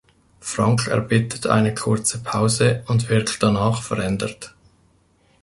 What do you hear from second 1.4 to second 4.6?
eine kurze Pause und wirkt danach verändert.